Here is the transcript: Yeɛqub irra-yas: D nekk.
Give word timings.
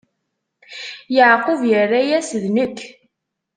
Yeɛqub 1.15 1.61
irra-yas: 1.79 2.29
D 2.41 2.43
nekk. 2.55 2.79